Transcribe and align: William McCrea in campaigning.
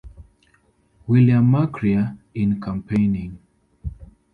William 1.05 1.45
McCrea 1.51 2.17
in 2.33 2.59
campaigning. 2.59 3.37